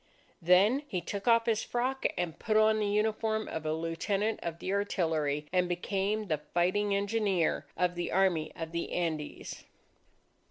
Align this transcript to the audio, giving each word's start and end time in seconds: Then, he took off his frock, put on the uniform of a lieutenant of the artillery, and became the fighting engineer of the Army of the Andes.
Then, 0.41 0.81
he 0.87 0.99
took 0.99 1.27
off 1.27 1.45
his 1.45 1.61
frock, 1.63 2.07
put 2.39 2.57
on 2.57 2.79
the 2.79 2.87
uniform 2.87 3.47
of 3.47 3.67
a 3.67 3.71
lieutenant 3.73 4.39
of 4.41 4.57
the 4.57 4.73
artillery, 4.73 5.45
and 5.53 5.69
became 5.69 6.25
the 6.25 6.39
fighting 6.55 6.95
engineer 6.95 7.67
of 7.77 7.93
the 7.93 8.11
Army 8.11 8.51
of 8.55 8.71
the 8.71 8.91
Andes. 8.93 9.63